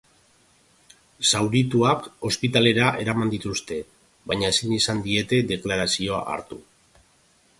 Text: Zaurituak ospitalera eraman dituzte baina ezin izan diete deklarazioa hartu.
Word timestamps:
Zaurituak 1.31 2.07
ospitalera 2.29 2.87
eraman 3.03 3.33
dituzte 3.35 3.77
baina 4.31 4.51
ezin 4.55 4.75
izan 4.79 5.05
diete 5.09 5.39
deklarazioa 5.55 6.25
hartu. 6.33 6.59